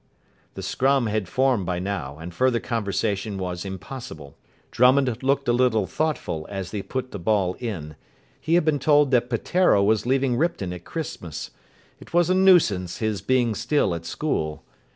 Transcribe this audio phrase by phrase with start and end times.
[0.55, 4.35] The scrum had formed by now, and further conversation was impossible.
[4.71, 7.95] Drummond looked a little thoughtful as he put the ball in.
[8.39, 11.51] He had been told that Peteiro was leaving Ripton at Christmas.
[11.99, 14.63] It was a nuisance his being still at school.